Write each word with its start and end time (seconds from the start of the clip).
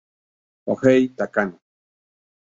Kohei 0.65 1.01
Takano 1.17 1.55